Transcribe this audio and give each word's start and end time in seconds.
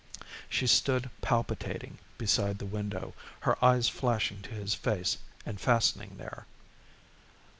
She 0.49 0.65
stood 0.65 1.11
palpitating 1.21 1.99
beside 2.17 2.57
the 2.57 2.65
window, 2.65 3.13
her 3.41 3.63
eyes 3.63 3.87
flashing 3.87 4.41
to 4.41 4.49
his 4.49 4.73
face 4.73 5.19
and 5.45 5.61
fastening 5.61 6.15
there. 6.17 6.47